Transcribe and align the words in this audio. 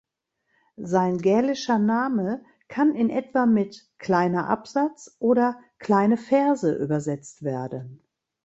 Sein 0.81 1.19
gälischer 1.19 1.77
Name 1.77 2.43
kann 2.67 2.95
in 2.95 3.11
etwa 3.11 3.45
mit 3.45 3.87
"Kleiner 3.99 4.49
Absatz" 4.49 5.15
oder 5.19 5.59
"Kleine 5.77 6.17
Ferse" 6.17 6.73
übersetzt 6.73 7.43
werden. 7.43 8.01